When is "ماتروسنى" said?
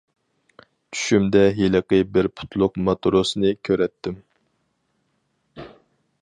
2.87-3.53